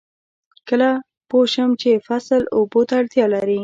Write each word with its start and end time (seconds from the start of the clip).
کله 0.67 0.89
پوه 1.29 1.45
شم 1.53 1.69
چې 1.81 2.03
فصل 2.07 2.41
اوبو 2.57 2.81
ته 2.87 2.93
اړتیا 3.01 3.25
لري؟ 3.33 3.59